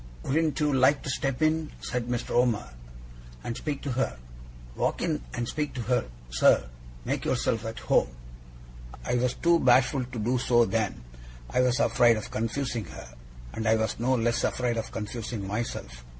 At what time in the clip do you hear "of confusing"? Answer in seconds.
12.17-12.85, 14.77-15.45